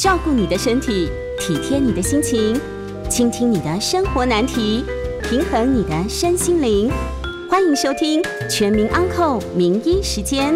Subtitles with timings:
[0.00, 2.58] 照顾你的身体，体贴你的心情，
[3.10, 4.82] 倾听你的生活难题，
[5.22, 6.90] 平衡你的身心灵。
[7.50, 10.54] 欢迎收听《全民安扣名医时间》。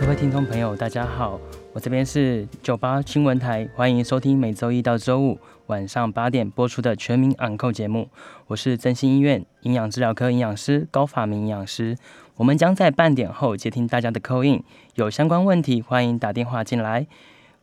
[0.00, 1.38] 各位听众朋友，大家好，
[1.74, 8.08] 我这边是九八新闻台，欢迎收听每周一到周五晚上八点播出的《全民安扣》节目。
[8.46, 11.94] 我是真心医院营养治疗科营养师高法明营养师。
[12.42, 14.60] 我们将在半点后接听大家的扣印，
[14.96, 17.06] 有相关问题欢迎打电话进来。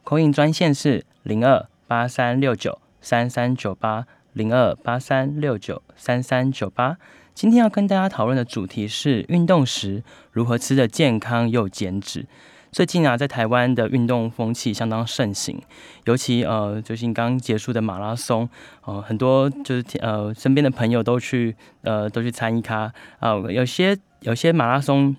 [0.05, 6.95] 扣印专线是零二八三六九三三九八零二八三六九三三九八。
[7.33, 10.01] 今天要跟大家讨论的主题是运动时
[10.31, 12.25] 如何吃的健康又减脂。
[12.71, 15.59] 最近啊，在台湾的运动风气相当盛行，
[16.05, 18.47] 尤其呃，最近刚结束的马拉松，
[18.85, 25.15] 呃，很多就是呃，身边的朋友都去呃，都去参与咖啊，有些有些马拉松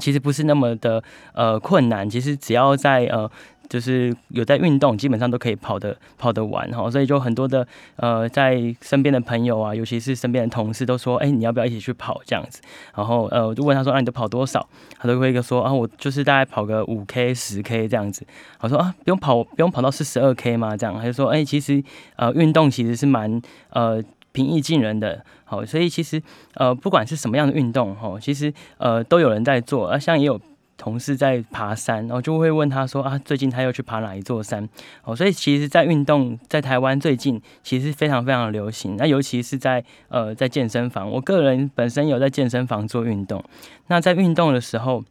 [0.00, 1.02] 其实不是那么的
[1.34, 3.30] 呃困难，其实只要在呃。
[3.68, 7.66] 就是有在运动，基本上都可以跑得跑得完哈，所以就很多的
[7.96, 12.60] 呃，在身边的朋友啊，尤其是身边的同事都说，哎，你要不要一起去跑这样子？
[12.94, 14.68] 然后呃，我就问他说，啊，你都跑多少？
[14.98, 18.26] 他都会一个说，啊，我就是大概跑个五 K、十 K 这样子。
[18.60, 20.76] 我说啊，不用跑，不用跑到四十二 K 吗？
[20.76, 21.82] 这样他就说，哎，其实
[22.16, 26.22] 呃，运动其实是蛮呃平易近人的，好，所以其实
[26.54, 30.40] 呃，不管是什么样的运动哈，其实呃都有人在做，啊，像也有。
[30.78, 34.68] 同事在爬山，然后就会问他说啊，最近他又去爬哪一座山？
[35.04, 38.96] 哦，所以其实，在运动在台湾最近其实非常非常流行。
[38.96, 43.44] 那尤其是在呃在健身房，我个人本身有在健身房做运动。
[43.86, 45.04] 那在运动的时候，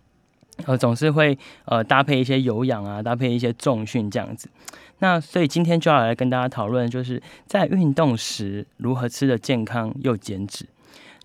[0.66, 4.49] 呃总是会呃搭配一些有氧啊，搭配一些重训这样子。
[4.99, 10.66] 那所以今天就要来跟大家讨论，就是在运动时如何吃的健康又减脂。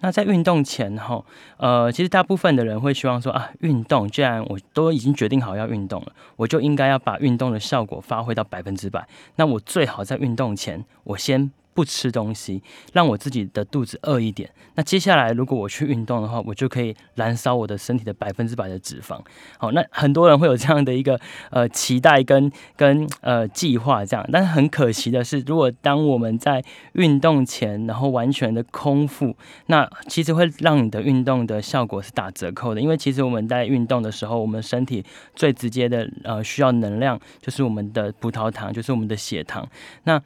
[0.00, 1.24] 那在运动前哈，
[1.56, 9.06] 呃，其实大部分的人会希望说啊，运动既然我都已经决定好要运动了，我就应该要把运动的效果发挥到百分之百。
[9.36, 11.50] 那我最好在运动前，我先。
[11.76, 12.62] 不吃东西，
[12.94, 14.50] 让我自己的肚子饿一点。
[14.74, 19.20] 那接下来，如果我去运动的话，我就可以燃烧我的身体的百分之百的脂肪。
[19.58, 21.20] 好，那很多人会有这样的一个
[21.50, 26.64] 呃期待跟跟呃计划这样，但是很可惜的是，如果当我们在
[26.94, 29.36] 运动前，然后完全的空腹，
[29.66, 32.80] 那其实会让你的运动的效果是打折扣的。
[32.80, 39.68] 因为其实我们在运动的时候，我们身体最直接的呃需要能量就是我们的葡萄糖，就是我们的血糖。
[40.04, 40.22] 那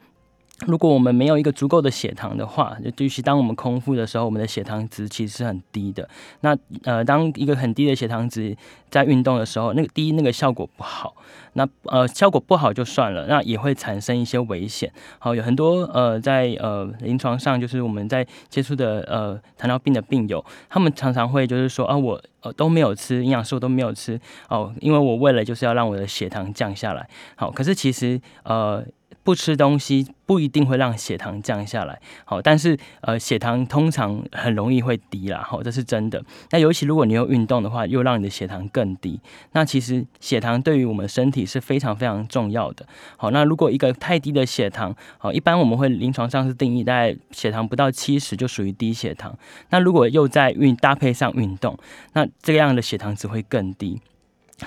[0.67, 6.07] 如果我们没有一个足够的血糖的话，就尤其当我们空腹的时候，我们的血糖值其实是很低的。
[6.41, 8.55] 那呃，当一个很低的血糖值
[8.89, 11.15] 在运动的时候，那个低那个效果不好。
[11.53, 14.91] 那呃，效果不好就算了，那也会产生一些危险。
[15.17, 27.09] 好，有很多呃，在呃临床上，就是我们在接触的呃糖尿病的病友，他们常常会就是说啊，我呃都没有吃营养素，都没有吃哦，因为我为了就是要让我的血糖降下来。
[27.35, 28.85] 好，可是其实呃。
[29.23, 36.23] 不吃东西不一定会让血糖降下来，好，但是呃血糖通常很容易会低啦，好，这是真的。
[36.49, 39.19] 那尤其如果你有运动的话，又让你的血糖更低。
[39.51, 42.85] 那其实血糖对于我们身体是非常非常重要的。
[43.17, 49.37] 好，那如果一个太低的血糖，好，一般我们会临床上是定义大概血糖不到七十就属于低血糖。
[49.69, 51.77] 那如果又在运搭配上运动，
[52.13, 54.01] 那这样的血糖只会更低。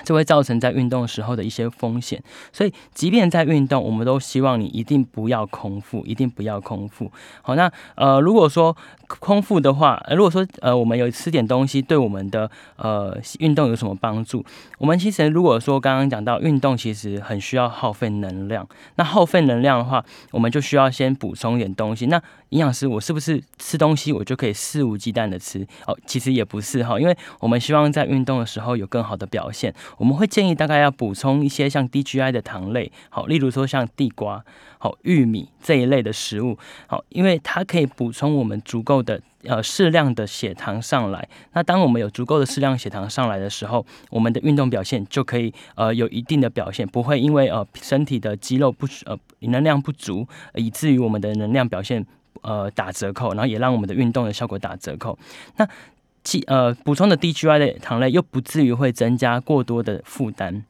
[0.03, 7.11] 这会造成在运动时候的一些风险，所以即便在运动，我们都希望你一定不要空腹，一定不要空腹。
[7.41, 8.75] 好，那呃，如果说
[9.07, 14.43] 空腹的话，如果说呃，我们有吃点东西，对我们的呃运动有什么帮助？
[14.79, 18.67] 我们其实如果说刚刚讲到运动，其实很需要耗费能量。
[18.95, 22.07] 那耗费能量的话，我们就需要先补充一点东西。
[22.07, 25.65] 那营养师，我是不是吃东西我就可以肆无忌惮的吃？
[25.87, 29.73] 哦，其实也不是哈，因为我们希望在运动的时候有更好的表现。
[29.97, 34.43] 我们会建议大概要补充一些像 DGI 的糖类，好，例如说像地瓜、
[34.77, 36.57] 好玉米这一类的食物，
[36.87, 41.27] 好，因为它可以补充我们足够的呃适量的血糖上来。
[41.53, 52.05] 那当我们有足够的适量血糖上来的时候，我们的运动表现就可以呃有一定的表现，不会因为呃身体的肌肉不呃能量不足，以至于我们的能量表现
[52.45, 55.17] 呃打折扣，然后也让我们的运动的效果打折扣。
[55.57, 55.67] 那
[56.23, 60.63] 其呃，补充的 DGI 的糖类又不至于会增加过多的负担。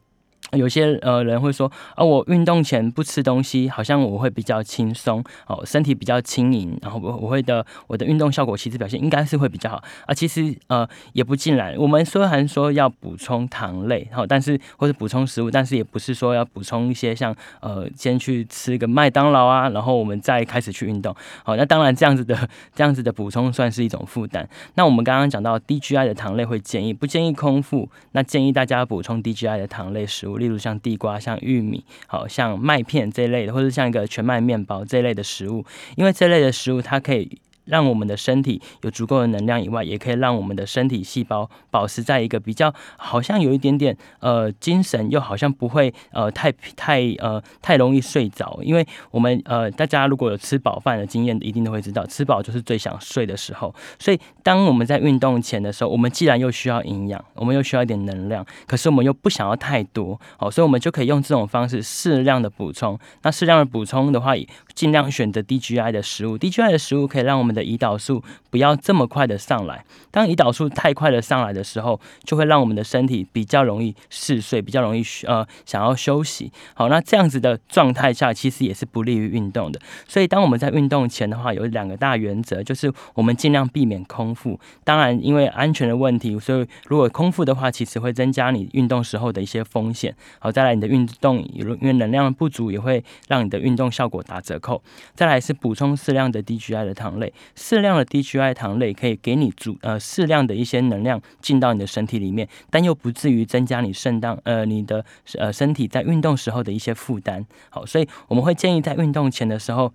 [0.52, 10.14] 有些呃人会说啊，我运动前不吃东西，好像我会比较轻松哦，身体比较轻盈，然后我我会的我的运动效果其实表现应该是会比较好啊。
[10.14, 21.12] 其实呃也不尽然，我们虽然说要补充糖类，好，但是或者补充食物，但是也不是说要补充一些像呃先去吃个麦当劳啊，然后我们再开始去运动。
[21.42, 24.48] 好，那当然这样子的这样子的补充算是一种负担。
[24.76, 27.88] 那我们刚刚讲到 DGI 的糖类会建议不建议空腹？
[28.12, 30.35] 那建议大家补充 DGI 的糖类食物。
[30.36, 35.64] 例如像地瓜、像玉米，好像麦片这一类的，或者像一个全麦面包这一类的食物，
[35.96, 37.38] 因为这类的食物它可以。
[37.66, 48.58] 让我们的身体有足够的能量以外，也可以让我们的身体细胞保持在一个比较好像有一点点呃精神，又好像不会呃太太呃太容易睡着。
[48.62, 53.74] 因为我们呃大家如果有吃饱饭的经验，一定都会知道，吃饱就是最想睡的时候。
[53.98, 62.98] 所以当我们在运动前的时候，我们既然又需要营养，我们又需要一点能量，可是我们又不想要太多，好，所以我们就可以用这种方式适量的补充。
[63.22, 64.34] 那适量的补充的话，
[64.74, 69.82] 尽量选择低 GI 的食物，低 GI 的食物可以让我们的胰岛素不要这么快的上来。
[70.10, 76.52] 当胰岛素太快的上来的时候，就会让我们的身体比较容易嗜睡，比较容易呃想要休息。
[76.74, 79.80] 好，那这样子的状态下，其实也是不利于运动的。
[80.06, 84.60] 所以当我们在运动前的话，有两个大原则，就是我们尽量避免空腹。
[84.84, 90.14] 当然，因为安全的问题，所以如果空腹的话，其实会增加你运动时候的一些风险。
[90.38, 94.82] 好，再来你的运动，因为能量不足，也会让你的运动效果打折扣。
[95.14, 105.04] 再来是补充适量的 DGI 的糖类，适量的 DGI 糖类可以给你足呃适量的一些能量进到你的身体里面，但又不至于增加你肾脏呃你的
[105.38, 107.44] 呃身体在运动时候的一些负担。
[107.70, 109.92] 好，所以我们会建议在运动前的时候。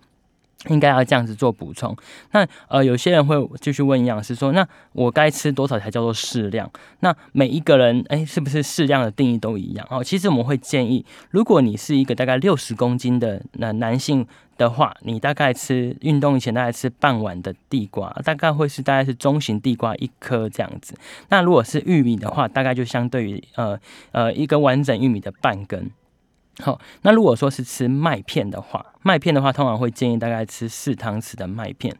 [0.69, 1.97] 应该要这样子做补充。
[2.33, 4.63] 那呃，有些人会继续问营养师说：“那
[4.93, 6.71] 我该吃多少才叫做适量？”
[7.01, 9.87] 那每一个人哎，是不是适量的定义都一样？
[9.89, 14.23] 哦，其实我们会建议，如果你是一个大概六十公斤的那男性
[14.61, 20.93] 的话，你大概吃运动前大概吃半碗的地瓜，大概会是大概是中型地瓜一颗这样子。
[21.29, 23.79] 那如果是玉米的话，大概就相对于呃
[24.11, 25.89] 呃一根完整玉米的半根。
[26.59, 31.95] 好，那如果说是吃麦片的话，麦片的话，通常会建议大概吃四汤匙的麦片，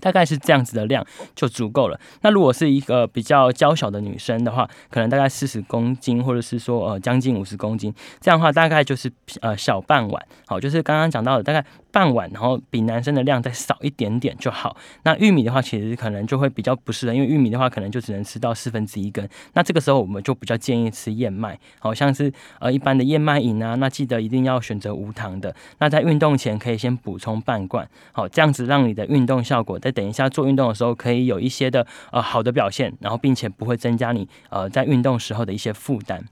[0.00, 1.04] 大概是这样子的量
[1.34, 1.98] 就足够了。
[2.22, 9.10] 那如果是一个比较娇小的女生的话，可能大概四十公斤，或者是说呃将近五十公斤，这样的话大概就是
[9.40, 10.26] 呃小半碗。
[10.46, 11.64] 好，就是刚刚讲到的大概。
[11.96, 14.76] 半碗，然后比男生的量再少一点点就好。
[15.04, 19.26] 那玉米的话，其实可能就会比较不适合，因为玉米的话，可能就只能吃到四分之一根。
[19.54, 23.76] 那这个时候，我们就比较建议吃燕麦，好像是呃一般的燕麦饮啊。
[23.76, 25.56] 那记得一定要选择无糖的。
[25.78, 36.24] 那在运动前可以先补充半罐，好，这样子让你的运动效果在等一下做运动的时候可以有一些的呃好的表现，然后并且不会增加你呃在运动时候的一些负担。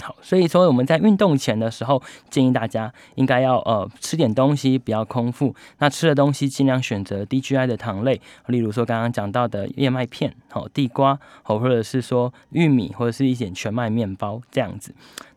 [0.00, 5.54] 好，所以说我们在运动前的时候，建议大家应该要呃吃点东西，不要空腹。
[5.78, 14.92] 那吃的东西尽量选择低 GI 的糖类，例如说刚刚讲到的燕麦片、好地瓜，好或者是说玉米或者是一点全麦面包这样子。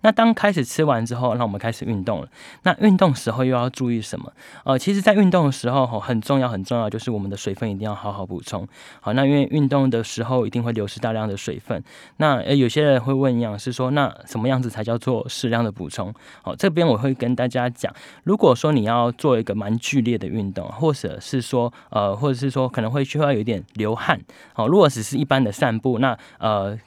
[0.05, 2.27] 那当开始吃完之后，那我们开始运动了。
[2.61, 4.31] 那运动时候又要注意什么？
[4.63, 8.67] 呃，其实，在运动的时候，很重要，很重要，就是我们的水分一定要好好补充。
[9.01, 11.83] 好，那因为运动的时候一定会流失大量的水分。
[12.17, 16.13] 那呃，有些人会问营养师说，那什么样子才叫做适量的补充？
[16.43, 17.91] 好，这边我会跟大家讲，
[18.25, 24.21] 如果说你要做一个蛮剧烈的运动，或者是说呃，或者是说可能会需要有点流汗。
[24.53, 26.77] 好，如果只是一般的散步，那呃。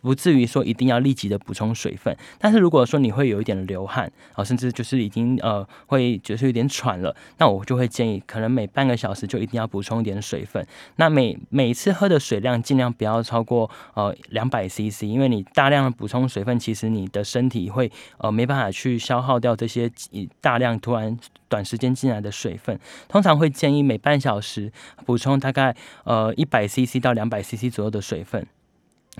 [0.00, 10.66] 不至于说一定要立即的补充水分，但是如果说你会有一点流汗啊，甚至就是已经呃会就是有点喘了，那我就会建议可能每半个小时就一定要补充一点水分。
[10.96, 19.90] 那每每次喝的水量尽量不要超过呃两百 CC，因为你大量的补充水分，其实你的身体会呃没办法去消耗掉这些
[20.40, 22.78] 大量突然短时间进来的水分。
[23.08, 24.72] 通常会建议每半小时
[25.04, 28.46] 补充大概呃一百 CC 到两百 CC 左右的水分。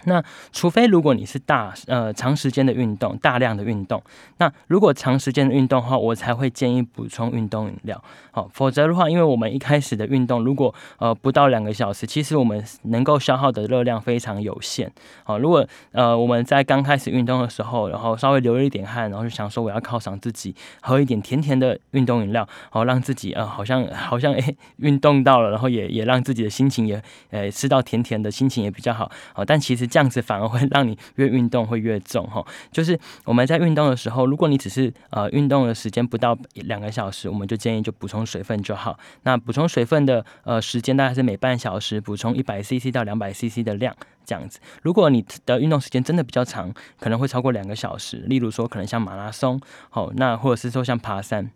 [0.04, 4.02] 那除非如果你是大呃长时间的运动，大量的运动，
[4.38, 8.02] 那如果长时间的运动的话，我才会建议补充运动饮料。
[8.30, 14.90] 好，否则的话，因为我们一开始的运动，如果呃不到两个小时，其实我们能够消耗的热量非常有限。
[15.24, 29.10] 好，如果呃我们在刚开始运动的时候，然后稍微流了一点汗，然后就想说我要犒赏自己，喝一点甜甜的运动饮料，好让自己呃好像 好像诶运动到了，然后也也让自己的心情也呃吃到甜甜的心情也比较好。
[29.34, 29.79] 好，但其实。
[29.86, 38.98] 这样子反而会让你越运动会越重哈，就是我们在运动的时候，如果你只是呃运动的时间不到两个小时，我们就建议就补充水分就好。
[39.22, 43.94] 那补充水分的呃时间大概是每半小时补充一百 CC 到两百 CC 的量
[44.24, 44.60] 这样子。
[44.82, 51.50] 如果你的运动时间真的比较长，可能会超过两个小时，例如说可能像马拉松，好，那或者是说像爬山。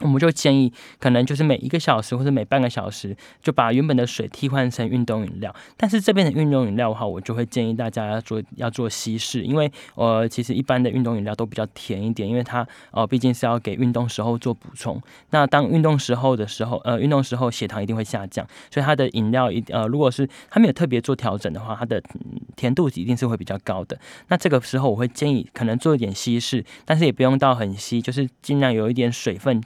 [0.00, 5.54] 我们就建议，可能就是每一个小时或者每半个小时，就把原本的水替换成运动饮料。
[5.76, 15.00] 但是这边的运动饮料的话，我就会建议大家要做要做稀释，因为呃，其实一般的运动饮料都比较甜一点，因为它呃毕竟是要给运动时候做补充。
[15.30, 22.02] 那当运动时候的时候，呃，运动时候血糖一定会下降，所以它的饮料一呃，如果是它没有特别做调整的话，它的
[22.56, 23.98] 甜度一定是会比较高的。
[24.28, 29.62] 那这个时候我会建议可能做一点稀释，但是也不用到很稀，就是尽量有一点水分。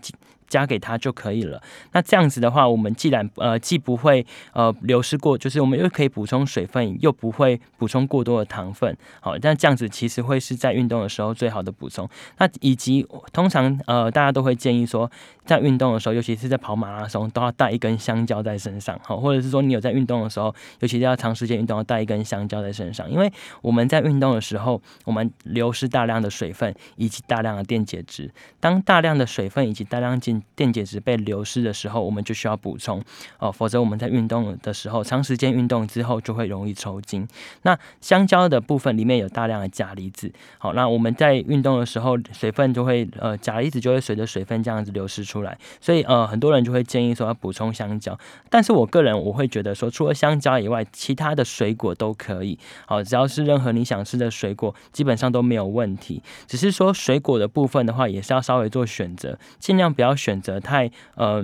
[0.49, 1.62] 加给他就可以了。
[1.93, 8.97] 那这样子的话，我们既然呃既不会呃流失过，就是我们又可以补充水分，又不会补充过多的糖分。
[9.21, 12.09] 好，那这样子其实会是在运动的时候最好的补充。
[12.38, 15.11] 那以及通常呃大家都会建议说，
[15.49, 19.00] 在运动的时候，尤其是在跑马拉松，都要带一根香蕉在身上。
[19.02, 28.31] 好，或者是说你有在运动的时候，尤其是要长时间运动，要带一根香蕉在身上，因为我们在运动的时候，我们流失大量的水分以及大量的电解质。
[28.61, 33.02] 当大量的水分以及大量进电解质被流失的时候，我们就需要补充
[33.38, 37.26] 哦，否则我们在运动的时候，长时间运动之后就会容易抽筋。
[37.62, 48.16] 那香蕉的部分里面有大量的钾离子，好，那我们在运动的时候，水分就会呃钾离子就会随着水分这样子流失出出来，所以呃很多人就会建议说要补充香蕉。
[48.49, 56.23] 但是我个人我会觉得说，除了香蕉以外，其他的水果都可以，好，只要是任何你想吃的水果，基本上都没有问题。
[56.47, 60.28] 只是说水果的部分的话，也是要稍微做选择，尽量不要选。
[60.28, 61.42] 选择太呃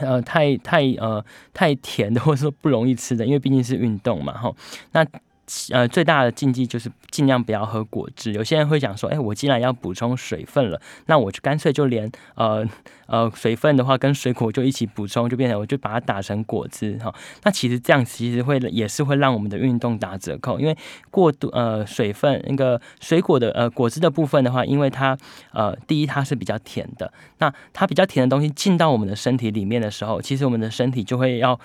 [0.00, 1.24] 呃太太呃
[1.54, 4.52] 太甜的，或者说不容易吃的，因为毕竟是运动嘛，哈。
[4.90, 5.06] 那
[5.72, 8.32] 呃最大的禁忌就是尽量不要喝果汁。
[8.32, 12.66] 有些人会讲说，哎，我既然要补充水分了，那我就干脆就连呃。
[13.10, 17.12] 呃，水分的话跟水果就一起补充，就变成我就把它打成果汁哈。
[17.42, 20.76] 那其实这样其实会也是会让我们的运动打折扣，因为
[21.10, 25.18] 过度呃水分那个水果的呃果汁的部分的话，因为它
[25.52, 31.58] 呃第一它是比较甜的，那它比较甜的东西进到我们的身体里面的时候，其实我们的身体就会要。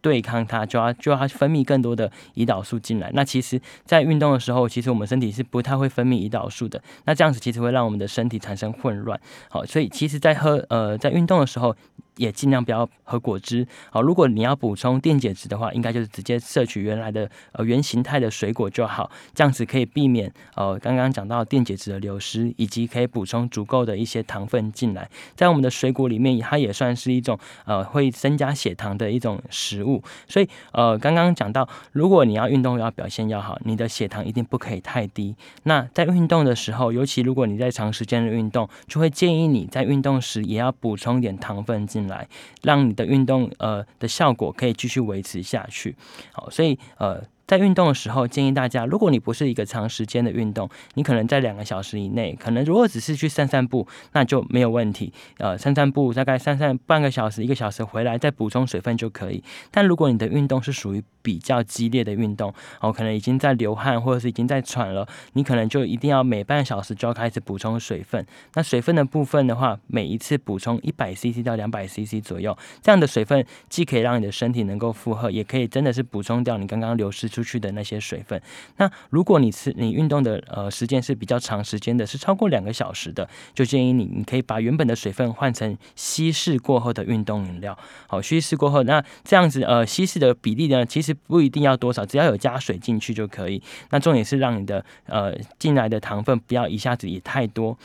[0.00, 3.10] 对抗它，就要就要分泌更多的胰岛素进来。
[3.14, 6.82] 那其实，在运动的时候，其实我们身体是不太会分泌胰岛素的。
[7.04, 9.20] 那这样子其实会让我们的身体产生混乱。
[9.48, 11.74] 好，所以其实，在喝呃在运动的时候。
[12.18, 13.66] 也尽量不要喝果汁。
[13.90, 19.10] 好，如果你要补充电解质的话，应该就是直接摄取原来的呃原形态的水果就好。
[19.32, 25.08] 这样子可以避免呃刚刚讲到电解质的流失，以及可以补充足够的一些糖分进来。
[25.36, 30.02] 在我们的水果里面，它也算是一种呃会增加血糖的一种食物。
[30.26, 35.36] 所以呃刚刚讲到，如果你要运动要表现要好，你的血糖一定不可以太低。
[35.62, 42.07] 那在运动的时候，尤其如果你在长时间的运动，就会建议你在运动时也要补充点糖分进。
[42.07, 42.26] 来，来
[42.62, 45.94] 让你的运动呃的效果可以继续维持下去。
[46.32, 47.22] 好，所以呃。
[47.48, 55.10] 在运动的时候，建议大家，如果你不是一个长时间的运动，你可能在两个小时以内，可能如果只是去散散步，那就没有问题。
[55.38, 59.42] 呃，散散步大概散散半个小时、一个小时回来再补充水分就可以。
[59.70, 62.52] 但如果你的运动是属于比较激烈的运动，
[62.82, 68.26] 哦，可能已经在流汗或者是已经在喘了，你可能就一定要每半小时就要开始补充水分。
[68.56, 77.26] 那水分的部分的话，每一次补充一百 CC 到两百 CC 左右，这样的水分既可以让你的身体能够负荷，也可以真的是补充掉你刚刚流失。
[77.38, 78.40] 出去的那些水分，
[78.78, 87.78] 那如果你是你运动的呃时间是比较长时间的，是超过两个小时的，就建议你你可以把原本的水分换成稀释过后的运动饮料。
[88.08, 93.62] 好，稀释过后，那这样子呃稀释的比例呢，其实不一定要多少，只要有加水进去就可以。
[93.90, 97.78] 那重点是让你的呃进来的糖分不要一下子也太多，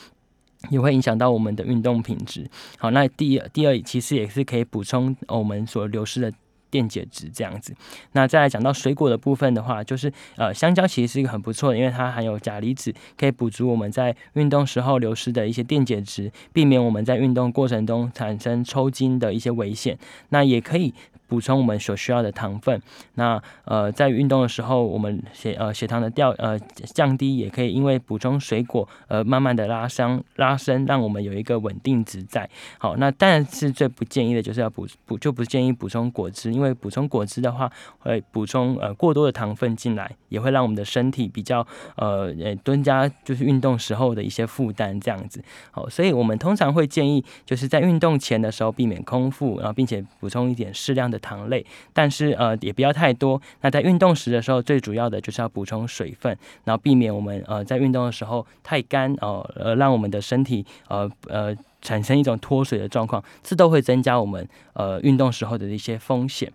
[0.70, 2.50] 也会影响到我们的运动品质。
[2.76, 6.32] 好，那第第二其实也是可以补充我们所流失的。
[6.74, 7.72] 电解质这样子，
[8.14, 19.96] 那再来讲到水果的部分的话，就是呃，香蕉其实是一个很不错的，因为它含有钾离子，可以补足我们在运动时候流失的一些电解质，避免我们在运动过程中产生抽筋的一些危险。
[20.30, 20.92] 那也可以。
[21.26, 22.80] 补充我们所需要的糖分。
[23.14, 32.48] 那呃，在运动的时候，我们血呃血糖的掉呃降低，也可以因为补充水果而慢慢的拉伤拉伸，让我们有一个稳定值在。
[32.78, 41.66] 好，那但是最不建议的就是要补补就不建议补充果汁，因为补充果汁的话会补充呃过多的糖分进来，也会让我们的身体比较
[41.96, 45.42] 呃呃增加就是运动时候的一些负担这样子。
[45.70, 51.13] 好，所以我们通常会建议就是在运动前的时候避免空腹，然后并且补充一点适量的。
[51.14, 53.40] 的糖类，但是呃也不要太多。
[53.60, 66.52] 那在运动时的时候，最主要的就是要补充水分，然后避免我们呃在运动的时候太干哦，呃让我们的身体呃呃产生一种脱水的状况，这都会增加我们呃运动时候的一些风险。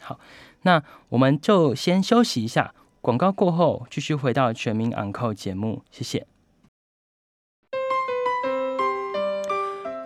[0.00, 0.18] 好，
[0.62, 6.31] 那我们就先休息一下，广告过后继续回到全民昂扣节目，谢谢。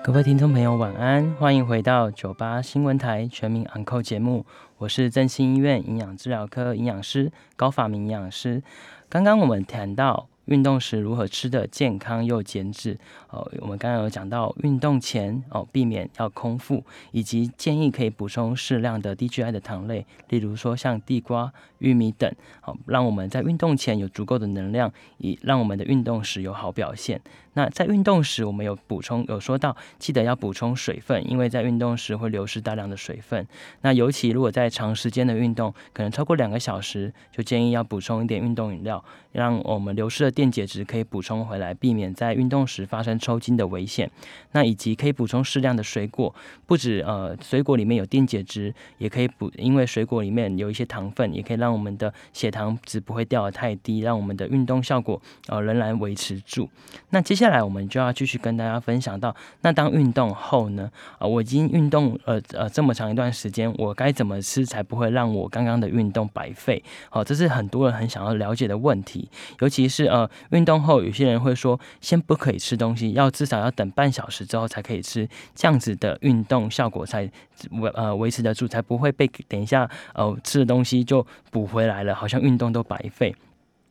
[0.06, 4.46] 各位听众朋友，晚安，欢迎回到九八新闻台全民昂扣节目，
[4.78, 8.62] 我是振兴医院营养治疗科营养师高法明营养师。
[9.08, 10.28] 刚刚我们谈到。
[10.46, 12.96] 运动时如何吃的健康又减脂？
[13.30, 22.30] 哦，我们刚刚有讲到运动前哦，避免要空腹，以及建议可以补充适量的低 GI 的糖类，例如说像地瓜、玉米等，
[22.60, 27.20] 好让我们在运动前有足够的能量，以让我们的运动时有好表现。
[27.54, 33.46] 那在运动时，我们有补充有说到，记得要补充水分，因为在运动时会流失大量的水分。
[33.80, 39.02] 那尤其如果在长时间的运动，可能超过两个小时，就建议要补充一点运动饮料，
[39.32, 44.10] 让我们流失的电解质可以补充回来，避免在运动时发生抽筋的危险。
[44.52, 46.34] 那以及可以补充适量的水果，
[46.66, 56.68] 不止呃水果里面有电解质，也可以补，因为水果里面有一些糖分，也可以让让我们的血糖值不会掉得太低，让我们的运动效果呃仍然维持住。
[57.10, 60.90] 那接下接下来我们就要继续跟大家分享到，那当运动后呢？
[61.16, 66.82] 啊，我已经运动呃呃这么长一段时间，我该怎么吃才不会让我刚刚的运动白费？
[67.08, 69.28] 好，这是很多人很想要了解的问题。
[69.60, 77.30] 尤其是呃运动后，有些人会说，先不可以吃东西，要至少要等半小时之后才可以吃，这样子的运动效果才
[77.70, 83.34] 维呃维持得住，才不会被等一下呃吃的东西就补回来了，好像运动都白费。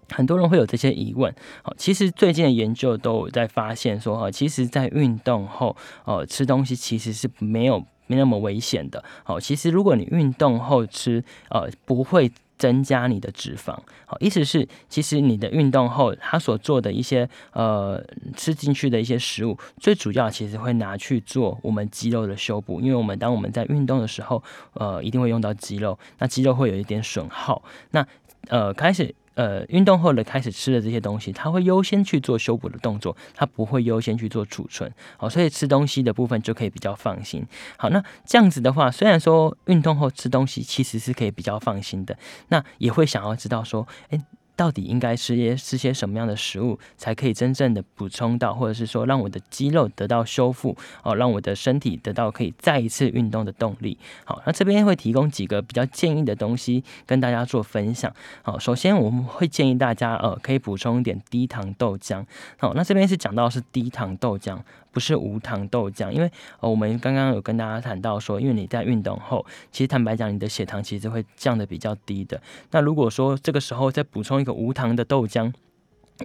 [0.10, 18.04] 很多人会有这些疑问，好，其实最近的研究都有在发现说，哈，其实，在运动后，哦，吃东西其实是没有没那么危险的，好，其实如果你运动后吃，呃，不会增加你的脂肪，好，意思是，其实你的运动后，他所做的一些，呃，
[18.36, 24.42] 吃进去的一些食物，最主要其实会拿去做我们肌肉的修补，因为我们当我们在运动的时候，
[24.74, 28.08] 呃，一定会用到肌肉，那肌肉会有一点损耗，那，
[28.48, 29.14] 呃，开始。
[29.36, 34.92] 呃，运动后的开始吃的这些东西，它会优先去做修补的动作，它不会优先去做储存。
[35.18, 37.46] 好，所以吃东西的部分就可以比较放心。
[37.78, 42.18] 好，那这样子的话，虽然说运动后吃东西其实是可以比较放心的，
[42.50, 44.20] 那也会想要知道说，哎。
[44.56, 53.98] 到底应该吃些吃些什么样的食物，才可以真正的补充到，或者是说让我的肌肉得到修复哦，让我的身体得到可以再一次运动的动力。
[54.24, 58.14] 好，那这边会提供几个比较建议的东西跟大家做分享。
[58.42, 62.26] 好，首先我们会建议大家呃，可以补充一点低糖豆浆。
[62.58, 64.58] 好，那这边是讲到是低糖豆浆。
[64.96, 72.42] 不是无糖豆浆，因为呃，我们刚刚有跟大家谈到说，因为你在运动后，其实坦白讲，你的血糖其实会降的比较低的。
[72.72, 75.52] 那如果说这个时候再补充一个无糖的豆浆，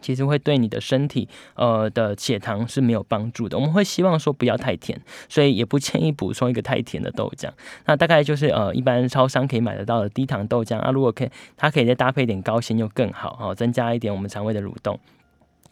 [0.00, 3.59] 其实会对你的身体呃的血糖是没有帮助的。
[3.59, 7.50] 我们会希望说不要太甜，所以也不建议补充一个太甜的豆浆。
[7.87, 14.96] 那大概就是呃，一般超商可以买得到的低糖豆浆啊，如果可以，它可以再搭配一点高纤又更好哦，增加一点我们肠胃的蠕动。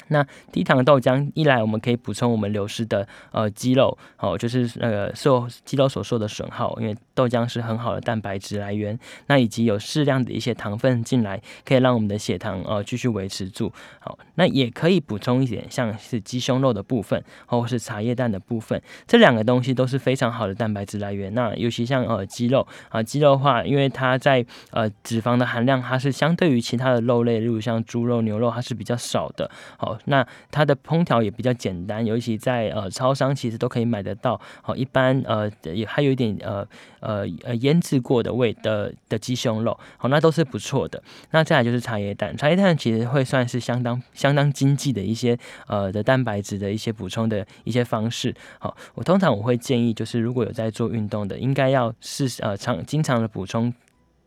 [0.08, 8.98] 那低糖豆浆一来，我们可以补充我们流失的呃肌肉，哦，就是那个受肌肉所受的损耗，因为豆浆是很好的蛋白质来源。
[9.26, 13.72] 那以及有适量的一些糖分进来，可以让我们的血糖呃继续维持住。
[14.00, 21.34] 好，那也可以补充一点，像是鸡胸肉的部分，或是茶叶蛋的部分，这两个东西都是非常好的蛋白质来源。
[21.34, 29.50] 那尤其像呃鸡肉啊，鸡肉的话，因为它在呃脂肪的含量，它是相对于其他的肉类，例如像猪肉、牛肉，它是比较少的。
[29.76, 29.97] 好。
[30.06, 34.40] 那它的烹调也比较简单，尤其在呃超商其实都可以买得到。
[34.62, 36.66] 好，一般呃也还有一点呃
[37.00, 41.02] 呃呃腌制过的味的的鸡胸肉，好，那都是不错的。
[41.30, 48.34] 那再来就是茶叶蛋，茶叶蛋其实会算是相当相当经济的一些呃的蛋白质的一些补充的一些方式。
[48.58, 53.72] 好，我通常我会建议就是如果有在做运动的，应该要是呃常经常的补充。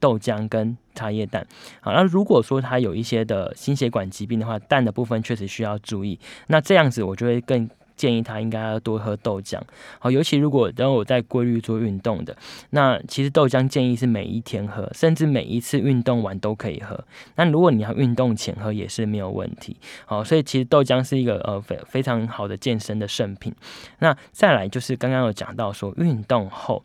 [0.01, 1.47] 豆浆跟茶叶蛋，
[1.79, 6.19] 好，那如果说他有一些的心血管疾病的话，蛋的部分确实需要注意。
[6.47, 9.61] 那这样子，我就会更建议他应该要多喝豆浆。
[9.99, 12.35] 好，尤其如果等我在规律做运动的，
[12.71, 16.99] 那其实豆浆建议是每一天喝，甚至每一次运动完都可以喝。
[17.35, 19.77] 那如果你要运动前喝也是没有问题。
[20.05, 23.53] 好，所以其实豆浆是一个呃非非常好的健身的圣品。
[23.99, 26.83] 那再来就是刚刚有讲到说，运动后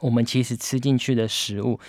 [0.00, 1.80] 我们其实吃进去的食物。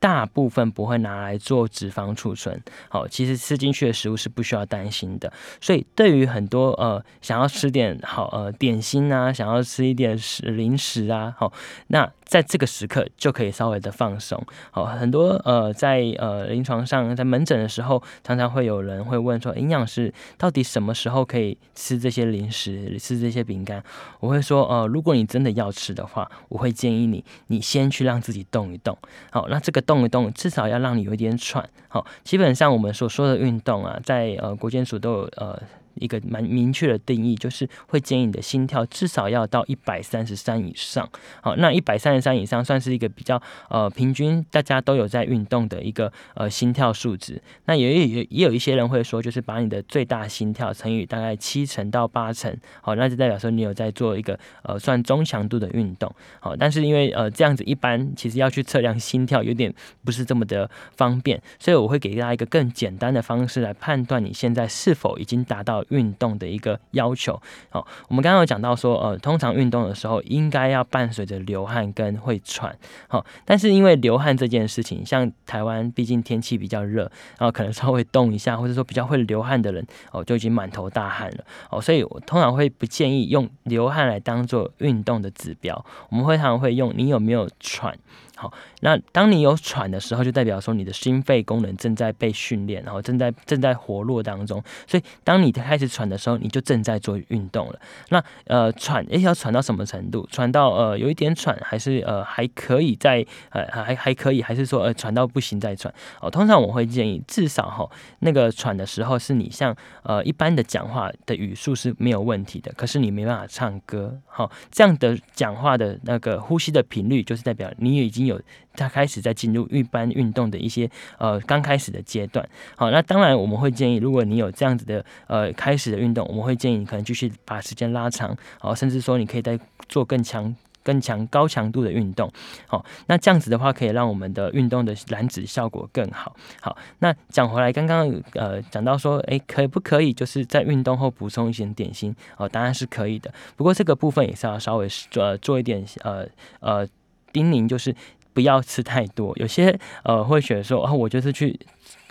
[0.00, 5.32] 大部分不会拿来做脂肪储存，好，其实吃进去的食物是不需要担心的。
[5.60, 11.52] 所以对于很多呃想要吃点好呃点心啊，想要吃一点食零食啊，好，
[11.86, 12.10] 那。
[12.30, 23.82] 在这个时刻就可以稍微的放松，好，很多呃在呃临床上在门诊的时候，常常会有人会问说，营养师到底什么时候可以吃这些零食，吃这些饼干？
[24.20, 28.96] 我会说，呃，如果你真的要吃的话，我会建议你，你先去让自己动一动，
[29.32, 35.60] 好，那这个动一动，至少要让你有一点喘，好，基本上我们所说的运动啊，在呃国健署都有呃。
[35.94, 41.08] 一个蛮明确的定义，就是会建议你的心跳至少要到一百三十三以上。
[41.42, 47.40] 好，那一百三十三以上算是一个比较呃平均，大家都有在运动的一个呃心跳数值。
[47.66, 56.12] 那也也也有一些人会说，就是把你的最大心跳乘以大概七成到八成，好，那就代表说你有在做一个呃算中强度的运动。
[56.40, 59.72] 好，但是因为呃这样子一般其实要去测量心跳有点
[60.04, 67.40] 不是这么的方便，所以我会给大家一个更简单的方式来判断你现在是否已经达到运动的一个要求。
[67.70, 72.76] 好，我们刚刚有讲到说，呃，通常运动的时候应该要伴随着流汗跟会喘。
[73.08, 77.02] 好，但是因为流汗这件事情，像台湾毕竟天气比较热，
[77.38, 81.44] 然后可能稍微动一下，或者说比较会流汗的人，哦，就已经满头大汗了。
[81.70, 85.84] 哦，所以我通常会不建议用流汗来当做运动的指标。
[86.08, 87.96] 我们会常常会用你有没有喘。
[88.40, 88.50] 好，
[88.80, 94.64] 那当你有喘的时候，就代表说你的心肺功能正在被训练，然后正在正在活络当中。
[94.86, 97.78] 所以当你开始喘的时候，你就正在做运动了。
[98.08, 100.26] 那呃喘，诶要喘到什么程度？
[100.32, 105.92] 喘到呃有一点喘，还是呃还可以在呃还还可以，还是说呃喘到不行再喘？
[106.22, 107.86] 哦，通常我会建议至少哈
[108.20, 114.18] 那个喘的时候是你像呃一般的讲话的语速是没有问题的，可是你没办法唱歌。
[114.26, 118.29] 好，这样的讲话的那个呼吸的频率，就是代表你已经。
[118.30, 118.40] 有，
[118.74, 120.88] 他开始在进入一般运动的一些
[121.18, 122.48] 呃刚开始的阶段。
[122.76, 132.30] 好，那当然我们会建议，如果你有这样子的呃开始的运动，我们会建议你可能继续把时间拉长，好，甚至说你可以再做更强、更强、高强度的运动。
[132.66, 136.34] 好，那这样子的话，可以让我们的运动的燃脂效果更好。
[136.60, 142.14] 好，那讲回来，刚刚呃讲到说，哎，可不可以就是在运动后补充一些点心？
[142.36, 143.32] 哦，当然是可以的。
[143.56, 146.26] 不过这个部分也是要稍微做做一点呃
[146.60, 146.86] 呃
[147.32, 147.94] 叮咛，就是。
[148.32, 151.58] 不要吃太多，有些呃会选说哦，我就是去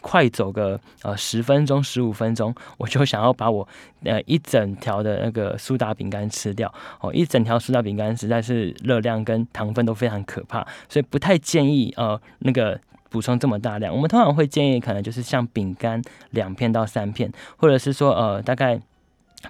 [0.01, 3.67] 快走个呃十分钟、十五分钟，我就想要把我
[4.03, 12.79] 呃一整条的那个苏打饼干吃掉哦，一整条苏打饼干实在是热量跟糖分都非常可怕，所以不太建议呃那个
[13.09, 13.93] 补充这么大量。
[13.93, 16.01] 我们通常会建议可能就是像饼干
[16.31, 18.79] 两片到三片，或者是说呃大概。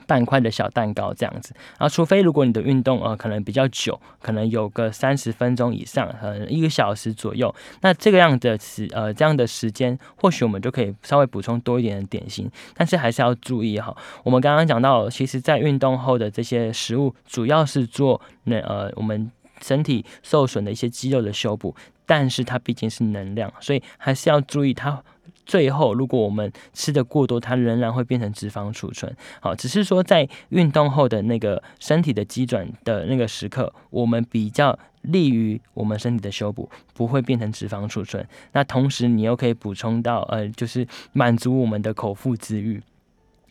[0.06, 13.96] 半块的小蛋糕这样子，然后除非如果你的运动呃可能比较久，可能有个三十分钟以上，呃一个小时左右，那这个样的时呃这样的时间，或许我们就可以稍微补充多一点的点心，但是还是要注意哈。
[14.24, 21.76] 我们刚刚讲到，其实在运动后的这些食物，主要是做那呃我们身体受损的一些肌肉的修补，
[22.06, 25.04] 但是它毕竟是能量，所以还是要注意它。
[25.50, 29.12] 最后，如果我们吃的过多，它仍然会变成脂肪储存。
[29.42, 38.24] 好，只是说在运动后的那个身体的机转的那个时刻，我们比较利于我们身体的修补，不会变成脂肪储存。
[38.52, 42.84] 那同时，你又可以补充到，呃，就是满足我们的口腹之欲。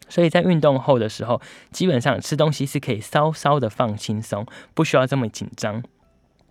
[0.09, 5.83] 所以在运动后的时候，基本上吃东西是可以稍稍的放轻松，不需要这么紧张。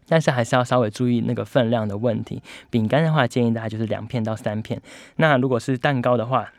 [0.08, 2.42] 但是还是要稍微注意那个分量的问题。
[2.70, 4.82] 饼干的话，建议大家就是两片到三片。
[5.18, 6.52] 那如果是蛋糕的话，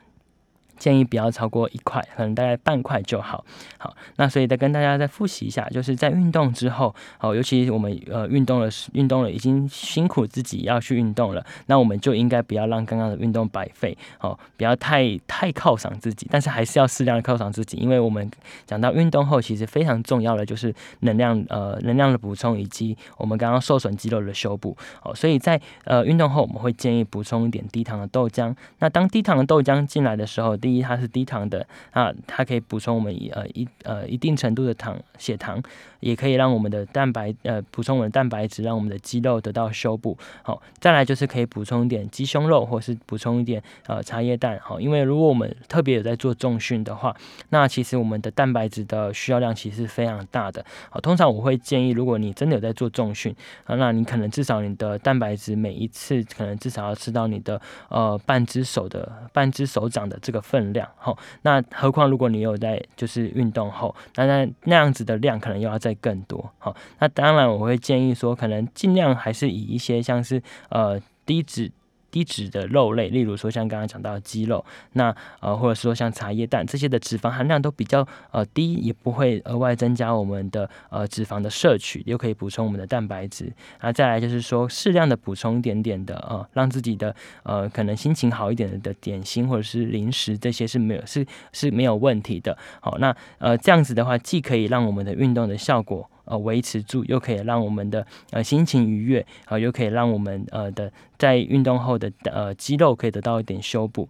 [0.78, 3.44] 建议不要超过一块，可能大概半块就好。
[3.78, 18.30] 好，那所以再跟大家再复习一下，就是在运动之后，好，尤其我们呃运动了，运动了已经辛苦自己要去运动了，那我们就应该不要让刚刚的运动白费，好，不要太太犒赏自己，但是还是要适量的犒赏自己，因为我们
[18.66, 24.76] 讲到运动后，其实非常重要的就是能量呃能量的补充以及我们刚刚受损肌肉的修补。
[25.00, 28.54] 好，所以在呃运动后，我们会建议补充一点低糖的豆浆。
[28.78, 35.62] 那当低糖的豆浆进来的时候，第一，它是低糖的啊，它可以补充我们一呃一呃一定程度的糖血糖，
[36.00, 40.18] 也可以让我们的蛋白呃补充我们的蛋白质，让我们的肌肉得到修补。
[40.42, 44.58] 好，再来就是可以补充一点鸡胸肉，或是补充一点呃茶叶蛋。
[44.62, 47.14] 好，因为如果我们特别有在做重训的话，
[47.50, 50.64] 那其实我们的蛋白质的需要量其实是非常大的。
[50.90, 53.34] 好，通常我会建议，如果你真的有在做重训
[53.66, 60.38] 啊，那你可能至少你的蛋白质每一次可能至少要吃到你的呃半只手的半只手掌的这个。
[60.48, 71.72] 分量好，那何况如果你有在就是运动后，那那那样子的量可能又要会更多好，那当然我会建议说，可能尽量还是以一些像是呃低脂。
[72.10, 83.52] 低脂的肉类，例如说像刚刚讲到的鸡肉，那呃或者说像茶叶蛋这些的脂肪含量都比较呃低，也不会额外增加我们的呃脂肪的摄取，又可以补充我们的蛋白质。
[83.82, 92.56] 那再来就是说适量的补充一点点的呃，让自己的呃可能心情好一点的点心或者是零食，这些是没有是是没有问题的。
[92.80, 96.10] 好，那呃这样子的话，既可以让我们的运动的效果。
[96.28, 104.08] 呃，维持住，又可以让我们的呃心情愉悦，啊，又可以让我们呃的在运动后的呃肌肉可以得到一点修补。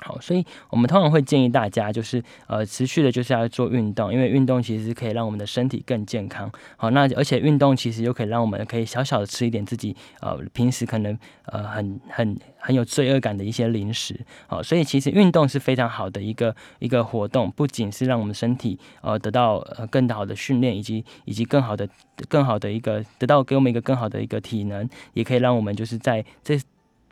[0.00, 6.50] 好，所以我们通常会建议大家，就是呃持续的，就是要做运动，因为运动其实可以让我们的身体更健康。
[6.76, 14.18] 好，那而且运动其实又可以让我们可以小小的吃一点自己呃平时可能呃很很很有罪恶感的一些零食。
[14.46, 21.88] 好，所以其实运动是非常好的一个一个活动，不仅是让我们身体呃得到呃更好的训练，以及以及更好的
[22.28, 26.56] 更好的一个得到给我们一个更好的一个体能，也可以让我们就是在这。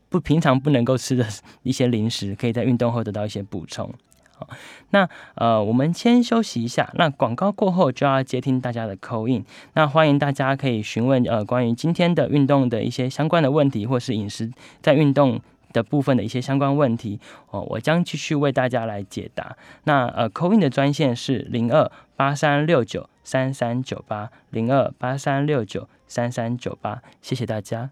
[0.09, 1.27] 不平常不能够吃的
[1.63, 3.93] 一些零食，可以在运动后得到一些补充。
[4.39, 4.47] 好，
[4.91, 6.91] 那呃，我们先休息一下。
[6.95, 9.43] 那广告过后就要接听大家的扣印。
[9.73, 15.41] 那欢迎大家可以询问呃关于今天的运动的一些相关的问题，或是饮食在运动
[15.73, 17.19] 的部分的一些相关问题
[17.51, 19.57] 哦，我将继续为大家来解答。
[19.85, 27.89] 那呃扣印的专线是零二八三六九三三九八零二八三六九三三九八，谢谢大家。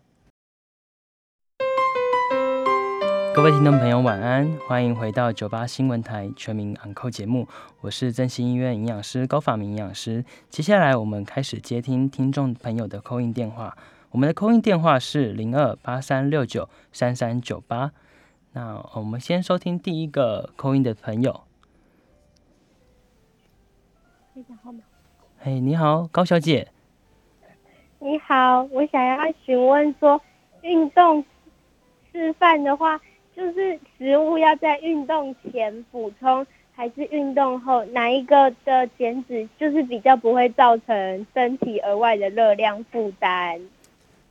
[3.35, 4.49] 各位听众朋友，晚安！
[4.68, 7.49] 欢迎回到九八新闻台全民昂扣节目，
[7.81, 10.25] 我是振兴医院营养师高法明营养师。
[10.49, 13.77] 接下来我们开始接听听众朋友的扣印电话，
[14.12, 17.90] 我们的扣印电话是零二八三六九三三九八。
[18.53, 21.42] 那我们先收听第一个扣印的朋友。
[25.38, 26.68] 嘿，你好，高小姐。
[27.99, 30.20] 你好，我想要询问说，
[30.62, 31.25] 运动
[32.12, 33.01] 吃饭的话。
[33.37, 37.85] 就是食物要在运动前补充，还是运动后？
[37.87, 43.61] 哪一个的减脂就是比较不会造成身体额外的热量负担？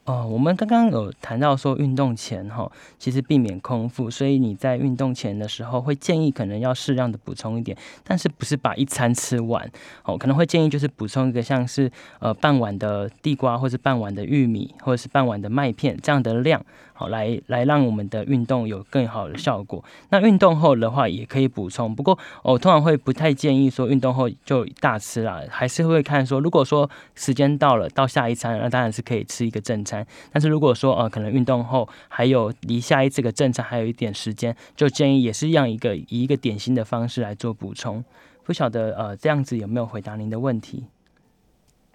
[0.05, 9.65] 哦，我们刚刚有谈到说运动前哈，其实避免空腹，所以你在运动前的时候会建议可能要适量的补充一点，但是不是把一餐吃完
[10.03, 10.17] 哦？
[10.17, 11.89] 可能会建议就是补充一个像是
[12.19, 16.61] 呃半碗的地瓜，或是半碗的玉米，或者是半碗的麦片这样的量。
[17.07, 19.83] 来来让我们的运动有更好的效果。
[20.09, 30.05] 那运动后的话也可以补充，不过我通常会不太建议说运动后就大吃啦，还是会看说，如果说时间到了到下一餐，那当然是可以吃一个正餐。
[30.31, 38.03] 但是如果说呃可能运动后还有离下一次个正餐还有一点时间，就建议也是让一个以一个点心的方式来做补充。
[38.43, 40.85] 不晓得呃这样子有没有回答您的问题？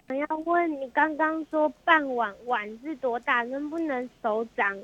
[0.07, 3.43] 我要问你，刚刚说半碗碗是多大？
[3.43, 4.75] 能不能手掌，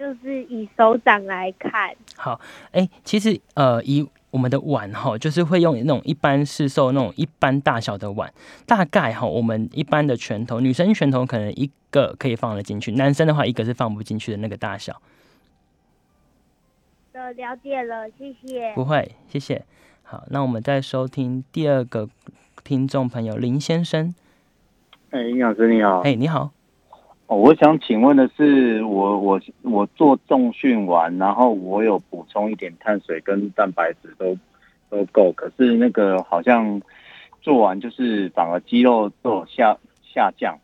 [0.00, 1.94] 就是以手掌来看？
[2.16, 2.40] 好，
[2.72, 8.32] 哎，其实呃，以我们的碗哈，就是会用那种一般市售那种一般大小的碗，
[8.64, 15.02] 大概哈，我们一般的拳头，女生拳头可能一个可以放得进去，男生的话一个是放不进去的那个大小。
[17.12, 18.72] 的了解了，谢谢。
[18.74, 19.66] 不会，谢谢。
[20.02, 22.08] 好，那我们再收听第二个
[22.64, 24.14] 听众朋友林先生。
[25.10, 26.00] 哎，营养师你好。
[26.00, 26.52] 哎，你好。
[27.30, 34.36] 哦，我想请问的是，我我我做重训完，然后我有补充一点碳水跟蛋白质都
[34.90, 36.82] 都够，可是那个好像
[37.40, 40.58] 做完就是反而肌肉都有下下降，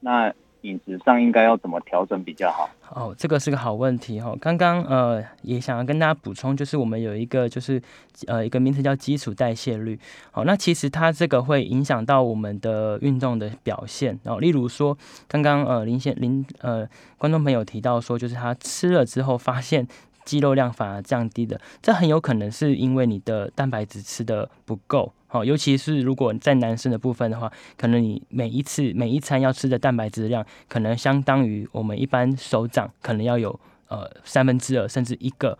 [0.00, 0.34] 那。
[0.68, 2.68] 饮食上应该要怎么调整比较好？
[2.90, 4.34] 哦，这个是个好问题哈。
[4.40, 7.80] 刚刚呃也想要跟大家补充，就是我们有一个就是
[8.26, 9.98] 呃一个名词叫基础代谢率。
[10.30, 14.18] 好，那其实它这个会影响到我们的运动的表现。
[14.22, 19.86] 然后例如说，刚刚呃林先林呃观众朋友提到说，就是他吃了之后发现。
[20.28, 35.58] 肌肉量反而降低的，这很有可能是因为你的蛋白质吃的不够，好，尤其是如果在男生的部分的话，可能你每一次每一餐要吃的蛋白质量，可能相当于我们一般手掌可能要有呃三分之二甚至一个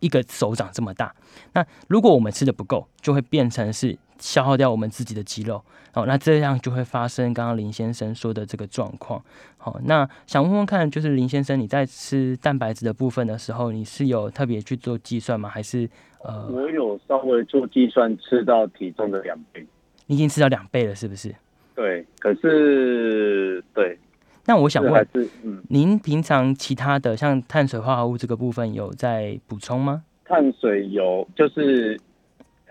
[0.00, 1.14] 一个手掌这么大。
[1.54, 3.98] 那如果我们吃的不够，就会变成是。
[4.22, 5.60] 消耗掉我们自己的肌肉，
[5.92, 9.20] 好，那这样就会发生刚刚林先生说的这个状况。
[9.58, 15.48] 好，那想问问看，就是林先生，你在吃蛋白质的部分的时候，你是有特别去做计算吗？
[15.48, 15.90] 还是
[16.22, 19.66] 呃，我有稍微做计算，吃到体重的两倍。
[20.06, 21.34] 你已经吃到两倍了，是不是？
[21.74, 23.98] 对，可是对。
[24.46, 25.08] 那我想问，
[25.42, 30.04] 嗯，您平常其他的像碳水化合物这个部分有在补充吗？
[30.24, 31.98] 碳水有，就是。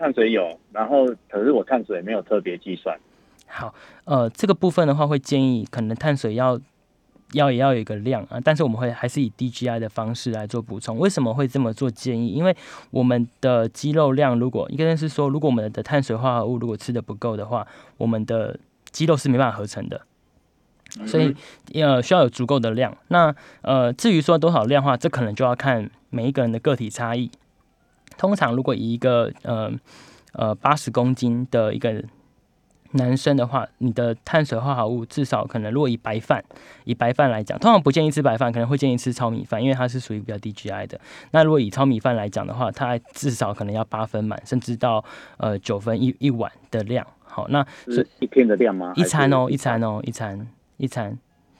[0.02, 2.98] 碳水有，然后可是我碳水没有特别计算。
[3.46, 3.72] 好，
[4.04, 6.58] 呃，这个部分的话会建议可能碳水要
[7.34, 10.98] 要也要有一个量啊，但是我们会还是以 DGI 的方式来做补充。
[10.98, 12.30] 为什么会这么做建议？
[12.30, 12.56] 因为
[12.90, 17.64] 我们的肌肉量如果一个人是说，如果我们的碳水化合物如果吃的不够的话，
[17.96, 18.58] 我们的
[18.90, 20.00] 肌肉是没办法合成的，
[21.06, 21.32] 所以
[21.80, 22.96] 呃需要有足够的量。
[23.06, 27.30] 那呃至于说多少量的话，这可能就要看每一个人的个体差异。
[28.16, 29.70] 通常，如果以一个呃
[30.32, 32.02] 呃八十公斤的一个
[32.92, 36.44] 男生的话，你的碳水化合物至少可能，如果以白饭，
[36.84, 41.00] 以白饭来讲，通常不建议吃白饭，可能会建议吃糙米饭，因为它是属于比较低 GI 的。
[41.30, 45.02] 那如果以糙米饭来讲的话，它至少可能要八分满，甚至到
[45.38, 47.06] 呃九分一一碗的量。
[47.24, 48.92] 好，那是一天的量吗？
[48.94, 50.46] 一餐哦，一餐哦，一餐
[50.76, 51.16] 一餐。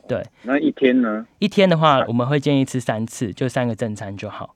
[0.07, 0.23] 对。
[0.43, 1.27] 那一天呢？
[1.39, 4.55] 一天的话，我们会建议吃三次，就三个正餐就好。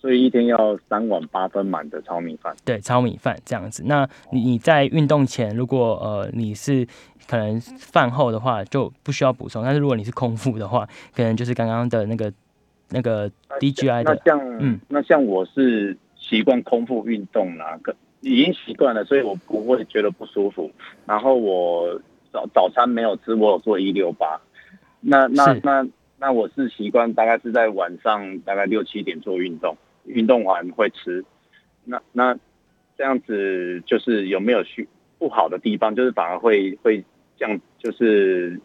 [0.00, 2.54] 所以一天要三碗八分满的糙米饭。
[2.64, 3.82] 对，糙米饭这样子。
[3.86, 6.86] 那你你在运动前，如果呃你是
[7.28, 9.64] 可能饭后的话，就不需要补充。
[9.64, 12.32] 但是如果你是空腹的话，可能就是刚刚的那个
[12.90, 14.14] 那个 DGI 的。
[14.14, 17.78] 那像嗯，那像我是习惯空腹运动啦，
[18.20, 20.70] 已经习惯了，所以我不会觉得不舒服。
[21.06, 22.00] 然后我
[22.32, 24.40] 早早餐没有吃，我有做一六八。
[25.00, 25.86] 那那那
[26.18, 29.76] 那我是习惯大概是在晚上大概六七点做运动。
[30.04, 31.24] 运动完会吃，
[31.84, 32.38] 那那
[32.96, 35.94] 这样子就是有没有需不好的地方？
[35.94, 37.04] 就是反而会会
[37.36, 38.60] 降，就是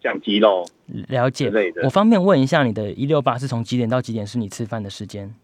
[0.00, 0.64] 降肌肉。
[1.08, 1.52] 了解。
[1.82, 5.34] 我方便问一下，你的一六八是从几点到几点是你吃饭的时间？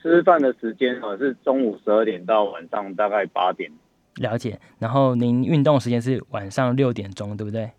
[0.00, 3.70] 吃饭的时间啊是中午十二点到晚上大概八点。
[4.16, 4.60] 了解。
[4.78, 7.70] 然后您运动时间是晚上六点钟，对不对？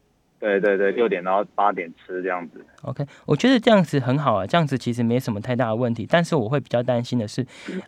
[0.45, 2.63] 对对对，六点然后八点吃这样子。
[2.83, 6.05] OK，我觉得这样子很好啊，这样子其实没什么太大的问题。
[6.07, 7.43] 但是我会比较担心的是，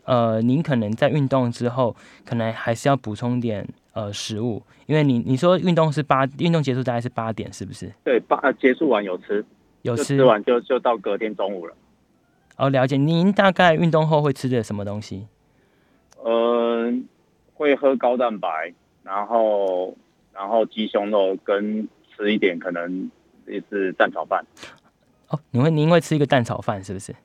[0.05, 7.91] 呃，您可能在运动之后，可能还是要补充点呃食物，因为你你说运动是八，运动结束大概是八点，是不是？
[8.03, 9.45] 对，八结束完有吃，
[9.83, 11.75] 有吃，吃完就就到隔天中午了。
[12.55, 12.97] 哦，了解。
[12.97, 15.27] 您大概运动后会吃点什么东西？
[16.25, 17.05] 嗯，
[17.53, 19.95] 会喝高蛋白，然后
[20.33, 21.87] 然后鸡胸肉跟。
[22.17, 23.09] 吃一点可能
[23.45, 24.43] 也是蛋炒饭
[25.29, 27.15] 哦，你会您会吃一个蛋炒饭是不是？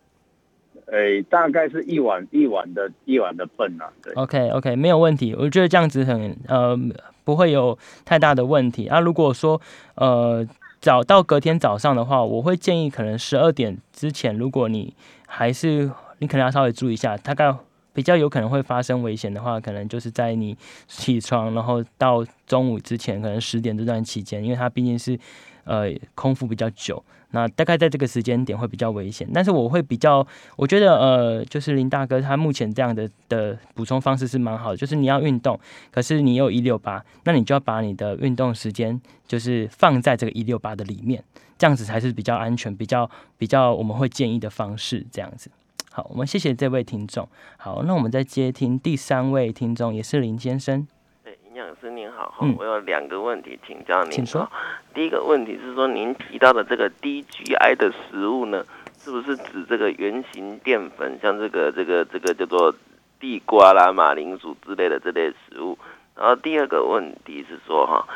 [0.86, 3.90] 诶，大概是一碗一碗的一碗的份啊。
[4.02, 6.78] 对，OK OK，没有问题，我觉得这样子很呃
[7.24, 9.00] 不会有太大的问题啊。
[9.00, 9.60] 如果说
[9.94, 10.46] 呃
[10.80, 14.94] 早到隔天早上的话，我会建议可能十二点之前，如果你
[15.26, 17.54] 还是你可能要稍微注意一下，大概。
[17.92, 25.18] 比较有可能会发生危险的话，可能就是在你起床，然后到中午之前，可能十点这段期间，因为它毕竟是
[25.64, 29.28] 呃空腹比较久，那大概在这个时间点会比较危险。
[29.32, 30.26] 但是我会比较，
[30.56, 35.58] 我觉得呃，就是林大哥他目前这样的的补充方式是蛮好的，就是你要运动，
[35.90, 41.22] 可是你有一六八，那你就要把你的运动时间就是放在这个一六八的里面，
[41.58, 45.50] 这样子才是比较安全、比较比较我们会建议的方式，这样子。
[45.94, 47.28] 好，我们谢谢这位听众。
[47.58, 50.88] 好，那我们再接听第三位听众，也是林先生。
[51.22, 54.10] 对，营养师您好，我有两个问题请教您。
[54.10, 54.50] 请说。
[54.94, 58.64] 第一个问题是说，您提到的这个低 GI 的食物呢，
[58.98, 62.74] 是不是指这个圆形淀粉，像这个这个这个叫做
[63.20, 65.78] 地瓜啦、马铃薯之类的这类食物？
[66.16, 68.08] 然后第二个问题是说，哈，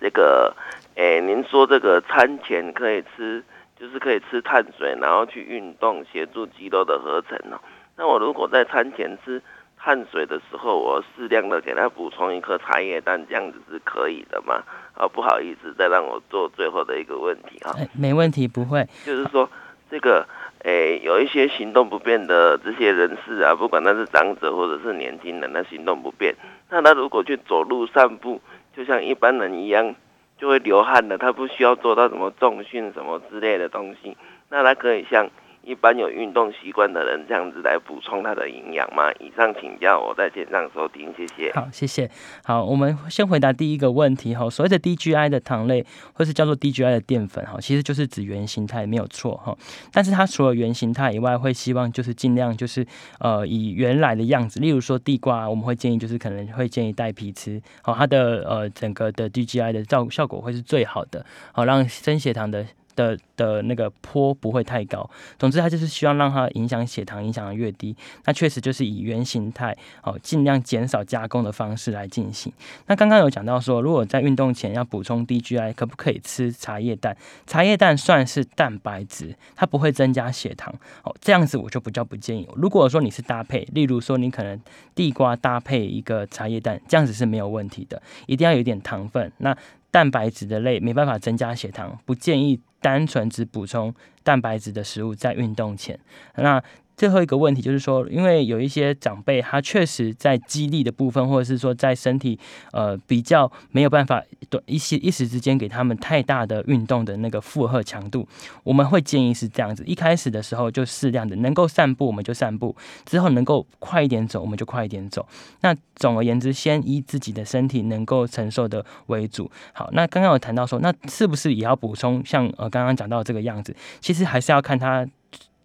[0.00, 0.52] 这个，
[0.96, 3.44] 诶，您说这个餐前可以吃。
[3.80, 7.58] 就是可以吃碳水，然后去运动，协助肌肉的合成哦。
[7.96, 9.40] 那我如果在餐前吃
[9.78, 14.62] 碳水的时候，我适量的给他补充一颗茶叶蛋，这样子是可以的吗？
[14.92, 17.74] 啊，不好意思，再让我做最后的一个问题哈。
[17.98, 18.86] 没问题，不会。
[19.06, 19.48] 就是说，
[19.90, 20.28] 这个
[20.62, 26.36] 诶，有一些行动不便的这些人士啊，不管他是长者或者是年轻人，他行动不便，
[26.68, 28.42] 那他如果去走路散步，
[28.76, 29.94] 就像一般人一样。
[30.40, 34.16] 就会流汗的，他不需要做到什么重训什么之类的东西，
[34.48, 35.28] 那他可以像。
[35.62, 39.12] 一般有运动习惯的人，这样子来补充他的营养吗？
[39.20, 41.52] 以上请教，我在线上收听，谢谢。
[41.52, 42.10] 好，谢谢。
[42.42, 44.48] 好，我们先回答第一个问题哈。
[44.48, 49.56] 所谓的 DGI 的糖类，或是叫做 DGI 的淀粉哈，其实就是指原形态，没有错哈。
[49.92, 52.86] 但是它除了原形态以外，会希望就是尽量就是
[53.18, 62.66] 呃以原来的样子，例如说地瓜，我们会建议就是可能会建议带皮吃，好，它的呃整个的 DGI 的效效果会是最好的，好让升血糖的。
[63.00, 65.08] 的的那个坡不会太高，
[65.38, 72.52] 总之它就是希望让它影响血糖影响的越低，那确实就是以原形态哦，尽量减少加工的方式来进行。
[72.86, 77.16] 那刚刚有讲到说，如果在运动前要补充 DGI，可不可以吃茶叶蛋？
[77.46, 82.46] 茶叶蛋算是蛋白质，它不会增加血糖哦，这样子我就比较不建议。
[82.54, 84.60] 如果说你是搭配，例如说你可能
[84.94, 89.32] 地瓜搭配一个茶叶蛋，这样子是没有问题的，一定要有点糖分。
[89.38, 89.56] 那
[89.90, 95.98] 蛋白质的类没办法增加血糖，不建议单纯只补充蛋白质的食物在运动前。
[96.36, 96.62] 那
[97.00, 102.38] 最后一个问题就是说，因为有一些长辈他确实在肌力的部分，或者是说在身体
[102.72, 108.28] 呃比较没有办法短一些一时之间给他们太大的运动的那个负荷强度，
[108.64, 112.76] 我们会建议是这样子：一开始的时候就适量的，能够散步我们就散步，
[113.06, 115.26] 之后能够快一点走我们就快一点走。
[115.62, 119.50] 那总而言之，先以自己的身体能够承受的为主。
[119.72, 123.74] 好，那刚刚有谈到说，那是不是也要补充像呃刚刚讲到这个样子？
[124.02, 125.08] 其实还是要看他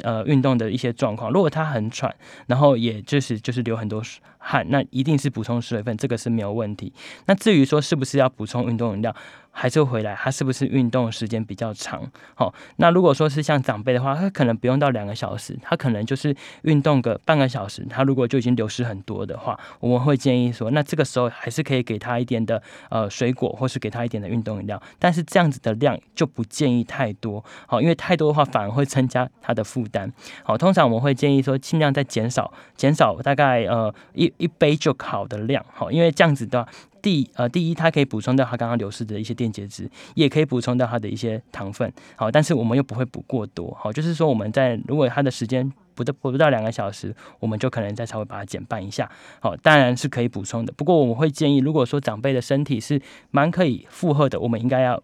[0.02, 1.32] 呃运动的一些状况。
[1.32, 2.14] 如果他很喘，
[2.48, 4.02] 然后也就是就是流很多
[4.38, 6.94] 汗，那一定是补充水分，这个是没有问题。
[7.26, 9.16] 那至于说是不是要补充运动饮料？
[9.58, 12.12] 还是回来，他是不是运动时间比较长？
[12.34, 30.12] 好，那如果说是像长辈的话，他可能不用到两个小时，他可能就是运动个半个小时，他如果就已经流失很多的话，我们会建议说，那这个时候还是可以给他一点的呃水果，或是给他一点的运动饮料，但是这样子的量就不建议太多，好，因为太多的话反而会增加他的负担。
[30.44, 36.68] 好，通常我们会建议说，尽量在减少，减少大概呃一一杯就好的量，好，因为这样子的。
[37.06, 41.94] 第呃，第一，它可以补充到它刚刚流失的一些电解质，也可以补充到它的一些糖分。
[42.16, 43.72] 好，但是我们又不会补过多。
[43.80, 49.08] 好，就是说我们在如果它的时间不到不到两个小时，我们就可能再稍微把它减半一下。
[49.40, 50.74] 好，当然是可以补充的。
[50.76, 53.00] 不过我们会建议，如果说长辈的身体是
[53.30, 55.00] 蛮可以负荷的，我们应该要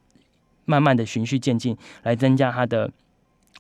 [0.66, 2.90] 慢慢的循序渐进来增加它的。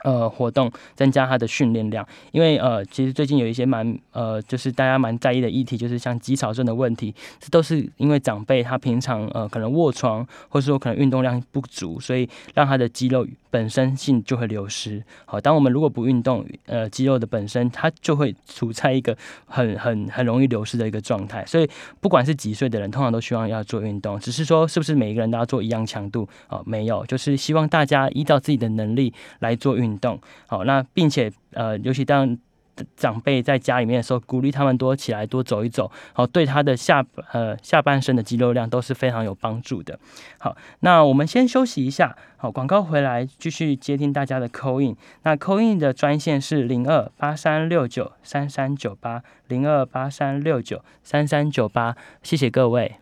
[0.03, 15.03] 呃，活动增加他的训练量，因为呃，其实最近有一些蛮呃，就是大家蛮在意的议题，就是像肌少症的问题，这都是因为长辈他平常呃可能卧床，或者说可能运动量不足，所以让他的肌肉本身性就会流失。
[15.25, 19.15] 好，当我们如果不运动，呃，肌肉的本身它就会处在一个
[19.45, 21.45] 很很很容易流失的一个状态。
[21.45, 21.69] 所以
[21.99, 26.59] 不管是几岁的人，通常都希望要做运动，只是说是不是每一个人都要做一样强度啊？
[26.65, 29.80] 没有，就是希望大家依照自己的能力来做。
[29.81, 32.37] 运动好，那并且呃，尤其当
[32.95, 39.99] 长辈在家里面的时候，鼓励他们多起来多走一走，好，对他的下呃下半身的肌肉量都是非常有帮助的。
[40.39, 44.95] 好，那我们先休息一下，好，广告回来继续接听大家的扣印。
[45.23, 52.95] 那扣印的专线是零二八三六九三三九八零二八三六九三三九八，谢谢各位。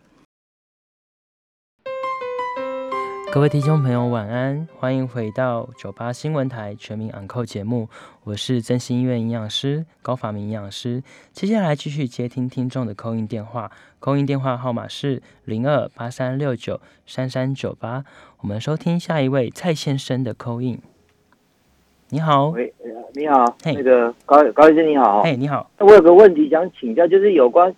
[3.32, 7.88] 各位听众朋友，晚安，欢迎回到九八新闻台全民昂扣节目，
[8.24, 11.00] 我是真心医院营养师高法明营养师。
[11.30, 13.70] 接下来继续接听听众的扣音电话，
[14.00, 18.04] 扣音电话号码是零二八三六九三三九八。
[18.40, 20.80] 我们收听下一位蔡先生的扣音。
[22.08, 22.74] 你好，喂，
[23.14, 27.72] 你好，那个高高医生你好，哎，你好，我有个问题想请教，就是有关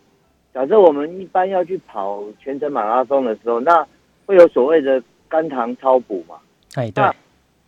[0.55, 3.87] 假设我们一般要去跑全程马拉松的时候，那
[4.25, 5.03] 会有所谓的。
[5.33, 6.35] 肝糖超补嘛？
[6.75, 7.03] 哎，对。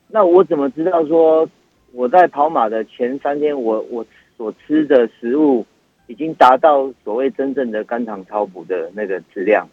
[0.09, 1.49] 那我怎么知道说
[1.93, 4.05] 我在跑马的前三天，我我
[4.37, 5.65] 所吃的食物
[6.07, 9.67] 已经达到所谓真正的肝糖超补的那个质量？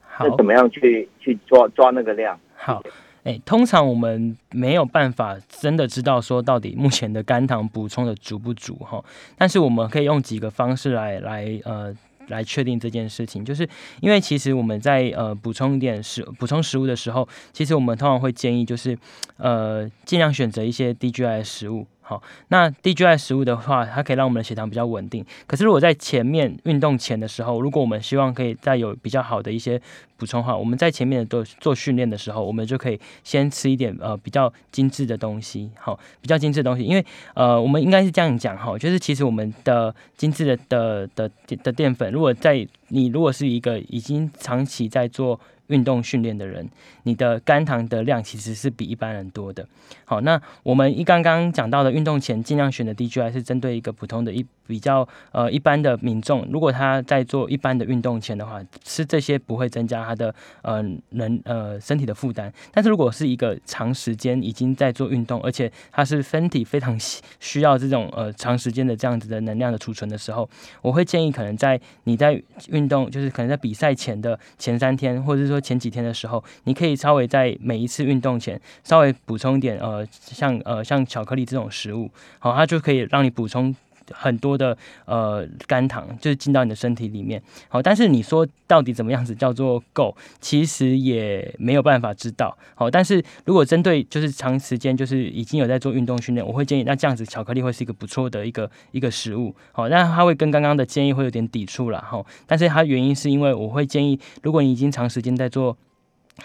[0.00, 2.38] 好，怎么样去去抓抓那个量？
[2.54, 2.80] 好，
[3.24, 9.04] 哎，通常我们没有办法真的知道说到底目前的肝糖补充的足不足哈，
[9.36, 11.92] 但是我们可以用几个方式来来呃。
[12.28, 13.68] 来确定这件事情，就是
[14.00, 18.96] 因为其实我们在呃补充一点食补充食物的时候，其实我们通常会建议就是
[19.36, 21.86] 呃尽量选择一些低 GI 的食物。
[22.06, 25.24] 好，那 DGI 食物的话，它可以让我们的血糖比较稳定。
[25.46, 29.80] 可是如果在前面运动前的时候，如果我们希望可以再有比较好的一些
[30.18, 35.70] 补充话，我们在前面做做训练的时候，我们就可以先吃一点呃比较精致的东西。
[35.80, 37.02] 好，比较精致的东西，因为
[37.32, 41.30] 呃我们应该是这样讲哈，就是其实我们的精致的的的
[41.62, 45.40] 的淀粉，如果在你如果是一个已经长期在做。
[45.68, 46.68] 运动训练的人，
[47.04, 49.66] 你的肝糖的量其实是比一般人多的。
[50.04, 54.44] 好，那我们一刚刚讲到的运动前尽量选的 DGI 是针对一个普通的一。
[54.66, 62.50] 比较呃一般的民众，如果他在做一般的运动前的话，吃这些不会增加他的呃能呃身体的负担。
[62.72, 66.98] 但是如果是一个长时间已经在做运动，而且他是身体非常
[67.40, 70.48] 需要这种呃长时间的这样子的能量的储存的时候，
[70.80, 83.74] 我会建议可能在你在运动，就是可能在比赛前的前三天，或者是前几天的时候，你可以稍微在每一次运动前稍微补充一点呃像呃像巧克力这种食物，好，它就可以让你补充。
[84.10, 105.76] 很多的呃肝糖就是进到你的身体里面，好，但是你说到底怎么样子叫做够，其实也没有办法知道，好，但是如果针对就是长时间就是已经有在做运动训练，我会建议那这样子巧克力会是一个不错的一个一个食物，好，那它会跟刚刚的建议会有点抵触了哈，但是它原因是因为我会建议，如果你已经长时间在做。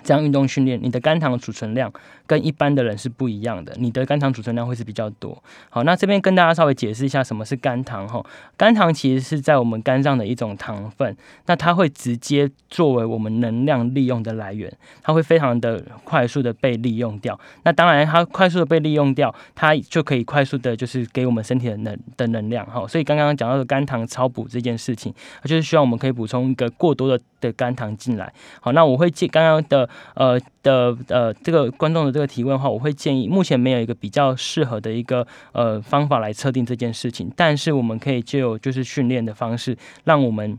[0.03, 1.91] 这样运动训练，你的肝糖储存量
[2.27, 5.41] 跟一般的人是不一样的，你的肝糖储存量会是比较多。
[5.69, 8.23] 好，那这边跟大家稍微解释一下什么是肝糖哈。
[8.55, 11.17] 肝糖其实是在我们肝脏的一种糖分，
[11.47, 14.71] 那它会直接作为我们能量利用的来源，
[15.01, 17.39] 它会非常的快速的被利用掉。
[17.63, 22.87] 那当然，它快速的被利用掉，它就可以快速的就是给我们身体的能的能量哈。
[22.87, 25.11] 所以刚刚讲到的肝糖超补这件事情，
[25.43, 28.31] 就是需要我们可以补充一个过多的的肝糖进来。
[28.61, 29.78] 好，那我会建刚刚的。
[30.15, 40.57] 呃的呃，这个观众的这个提问的话，我会建议，目前没有一个比较适合的一个呃方法来测定这件事情，但是我们可以就就是训练的方式，让我们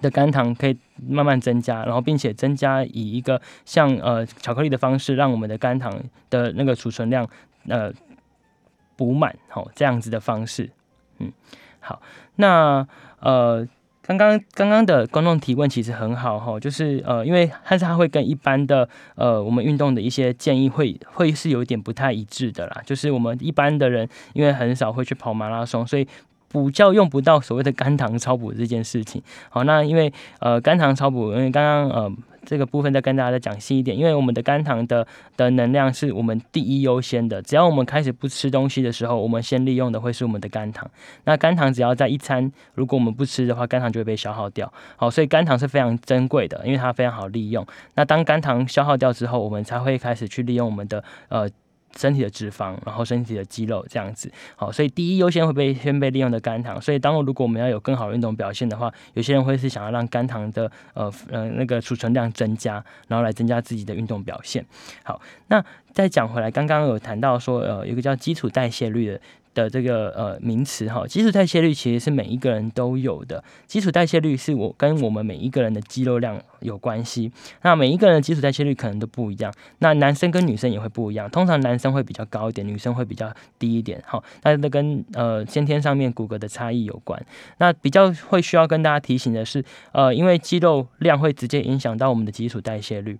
[0.00, 0.76] 的肝糖可以
[1.08, 7.28] 慢慢增加，然后并且增加以一个像呃巧克力的方式，让我们的肝糖的那个储存量
[7.68, 7.92] 呃
[8.96, 10.70] 补满，好这样子的方式，
[11.18, 11.32] 嗯，
[11.80, 12.00] 好，
[12.36, 12.86] 那
[13.20, 13.66] 呃。
[14.16, 22.82] 刚刚刚刚的观众提问其实很好哈，就是呃，因为但是他会跟一般的呃我们运动的一些建议会会是有一点不太一致的啦。
[22.84, 26.06] 就是我们一般的人因为很少会去跑马拉松，所以
[26.48, 29.22] 补觉用不到所谓的肝糖超补这件事情。
[29.48, 32.12] 好，那因为呃肝糖超补，因为刚刚呃。
[32.44, 37.40] 这个部分再跟大家再讲细一点，因为我们的肝糖的的能量是我们第一优先的。
[37.42, 40.90] 只要我们开始不吃东西的时候，我们先利用的会是我们的肝糖。
[41.24, 44.72] 那肝糖只要在一餐，如果我们不吃的话，肝糖就会被消耗掉。
[44.96, 47.66] 好，所以肝糖是非常珍贵的，因为它非常好利用。
[47.94, 51.48] 那当肝糖消耗掉之后，我们才会开始去利用我们的呃。
[51.96, 56.80] 身体的脂肪，然后身体的肌肉这样子，好，所以第一优先会被先被利用的肝糖。
[56.80, 64.64] 所以当如果我们要有更好的运动表现的话，有些人会是想要让肝糖的呃呃那个储存量增加，然后来增加自己的运动表现。
[65.02, 69.20] 好，那再讲回来，刚刚有谈到说呃有一个叫基础代谢率的。
[69.54, 73.42] 的这个呃名词哈，基础代谢率其实是每一个人都有的。
[73.66, 77.30] 基础代谢率是我跟我们每一个人的肌肉量有关系。
[77.62, 79.52] 那每一个人的基础代谢率可能都不一样。
[79.78, 81.28] 那男生跟女生也会不一样。
[81.30, 84.02] 通常男生会比较高一点，女生会比较低一点。
[84.06, 87.20] 好，那这跟呃先天上面骨骼的差异有关。
[87.58, 93.18] 那比较会需要跟大家提醒的是，呃，因为肌肉量会直接影响到我们的基础代谢率。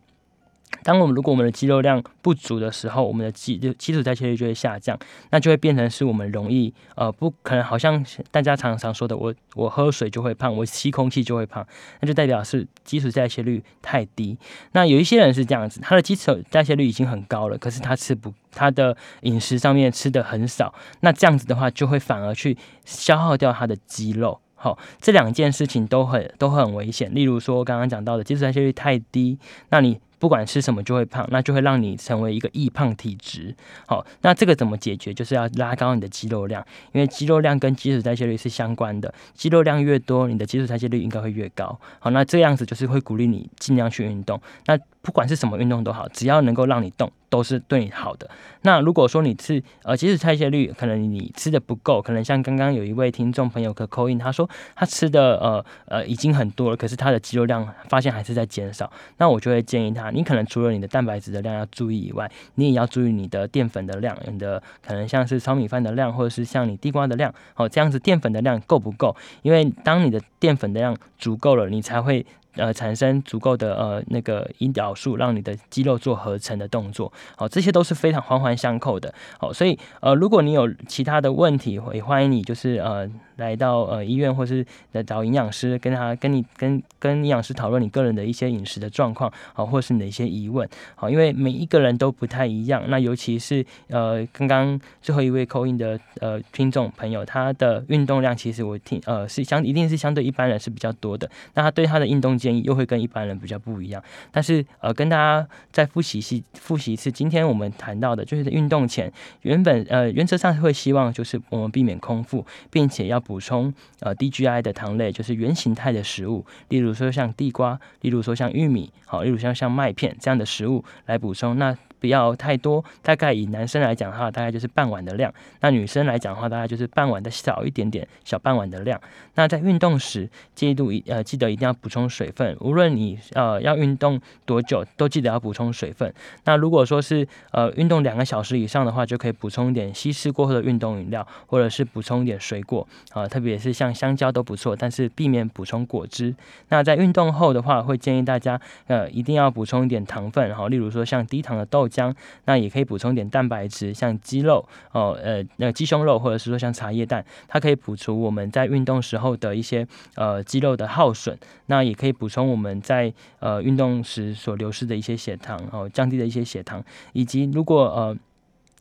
[0.82, 4.98] 当我们如果我们的肌肉量不足的时候，我们的基基础代谢率就会下降，
[5.30, 11.66] 那就会变成是我们容易呃不可能，好像大家常常说的，我我喝水就会胖，我吸空气就会胖，
[12.00, 14.38] 那就代表是基础代谢率太低。
[14.72, 24.40] 那有一些人是这样子，他的基础代谢率已经很高了，可是他吃不他的饮食上面吃的很少，那这样子的话就会反而去消耗掉他的肌肉。
[24.54, 27.14] 好，这两件事情都很都很危险。
[27.14, 30.00] 例如说刚刚讲到的基础代谢率太低，那你。
[30.20, 33.52] 不管吃什么就会胖，那就会让你成为一个易胖体质。
[33.86, 35.12] 好，那这个怎么解决？
[35.12, 39.12] 就是要拉高你的肌肉量，因为肌肉量跟基础代谢率是相关的。
[39.34, 41.76] 肌肉量越多，你的基础代谢率应该会越高。
[41.98, 44.40] 好，那这样子就是会鼓励你尽量去运动。
[44.66, 48.28] 那不管是什么运动都好，只要能够让你动，都是对你好的。
[48.60, 58.92] 那如果说你吃呃，基础代谢率可能你吃的不够，可能像刚刚有一位听众朋友可扣印，他说他吃的呃呃已经很多了，可是他的肌肉量发现还是在减少。
[59.16, 69.14] 那我就会建议他，你可能除了你的蛋白质的量要注意以外，你也要注意你的淀粉的量，你的可能像是糙米饭的量，或者是像你地瓜的量，哦这样子淀粉的量够不够？
[69.42, 72.24] 因为当你的淀粉的量足够了，你才会。
[72.54, 83.10] 呃，产生足够的呃那个胰岛素，让你的肌肉做合成的动作，好，这些都是非常环环相扣的，好，所以呃，如果你有其他的问题，也欢迎你就是呃。
[83.36, 92.84] 来到呃医院，或是来找营养师，跟他跟你跟跟营养师讨论你个人的一些饮食的状况，好，或是你的一些疑问，好，因为每一个人都不太一样。
[92.88, 101.26] 那尤其是呃刚刚最后一位扣印的呃听众朋友，他的运动量其实我听呃是相一定是相对一般人是比较多的。
[101.54, 104.02] 那他对他的运动建议又会跟一般人比较不一样。
[104.32, 109.12] 但是呃跟大家再复习一复习一次，今天我们谈到的就是运动前，
[109.42, 113.20] 原本呃原则上会希望就是我们避免空腹，并且要。
[113.20, 121.58] 补充呃 DGI 的糖类，就是原形态的食物，例如说像地瓜，例如说像玉米，好，例如像像麦片这样的食物来补充。
[121.58, 125.30] 那不要太多，大概以男生来讲的话，大概就是半碗的量；
[125.60, 128.98] 那女生来讲的话，大概就是半碗的少一点点，小半碗的量。
[129.34, 136.12] 那在运动时，记得一呃记得一定要补充水分，无论你呃要运动多久，都记得要补充水分。
[136.44, 146.34] 那如果说是呃运动两个小时以上的话，就可以补充一点稀释过后的运动饮料，或者是补充一点水果啊，特别是像香蕉都不错，但是避免补充果汁。
[146.70, 151.89] 那在运动后的话，会建议大家呃一定要补充一点糖分，然后例如说像低糖的豆。
[151.90, 152.14] 浆，
[152.44, 161.36] 那也可以补充点蛋白质，像鸡肉哦，呃，那鸡胸肉，或者是说像茶叶蛋，它可以补充我们在运动时候的一些呃肌肉的耗损，
[161.66, 166.82] 那也可以补充我们在呃运动时所流失的一些血糖哦，降低的一些血糖，
[167.12, 168.16] 以及如果呃。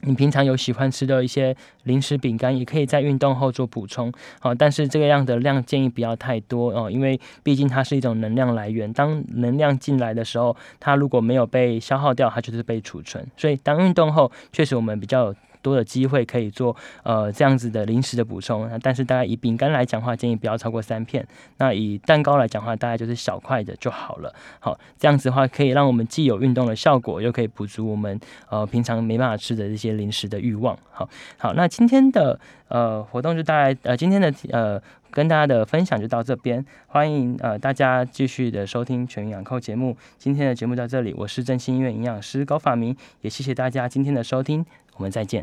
[0.02, 15.36] 你平常有喜欢吃的一些零食、饼干，也可以在运动后做补充，好，但是这个样的量建议不要太多哦，因为毕竟它是一种能量来源，当能量进来的时候，它如果没有被消耗掉，它就是被储存，所以当运动后，确实我们比较。
[15.62, 21.26] 多的机会可以做呃这样子的零食的补充，那但是大概以饼干来讲话，建议不要超过三片。
[21.58, 24.34] 那以蛋糕来讲话，大概就是小块的就好了。
[24.60, 30.78] 好，这样子的话可以让我们既有运动的效果，又可以补足我们呃平常没办法吃的这些零食的欲望。
[30.92, 34.82] 好，好，那今天的呃活动就大概呃今天的呃
[35.12, 39.98] 跟大家的分享就到这边，欢迎呃大家继续的收听全营养扣节目。
[40.18, 44.66] 今天的节目到这里，我是振兴医院营养师高法明，也谢谢大家今天的收听。
[45.00, 45.42] 我们再见。